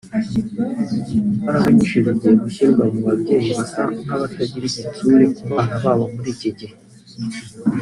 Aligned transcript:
Imbaraga 1.39 1.67
nyinshi 1.75 1.97
zigiye 2.07 2.33
gushyirwa 2.43 2.83
mu 2.93 2.99
babyeyi 3.07 3.49
basa 3.57 3.81
nk’abatakigira 4.03 4.65
igitsure 4.67 5.23
kubana 5.37 5.75
babo 5.83 6.05
muri 6.13 6.29
iki 6.35 6.49
gihe 6.59 6.75